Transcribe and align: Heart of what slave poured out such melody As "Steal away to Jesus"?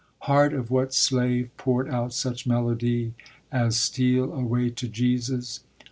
Heart 0.21 0.53
of 0.53 0.71
what 0.71 0.95
slave 0.95 1.51
poured 1.57 1.87
out 1.87 2.11
such 2.11 2.47
melody 2.47 3.13
As 3.51 3.77
"Steal 3.77 4.33
away 4.33 4.71
to 4.71 4.87
Jesus"? 4.87 5.59